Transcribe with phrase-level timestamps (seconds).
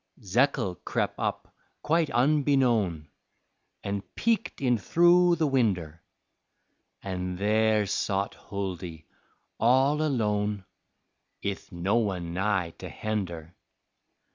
[0.23, 1.53] Zekle crep' up
[1.83, 3.09] quite unbeknown
[3.83, 6.01] An' peeked in thru' the winder,
[7.03, 9.05] An' there sot Huldy
[9.59, 10.65] all alone,
[11.43, 13.55] 'Ith no one nigh to hender.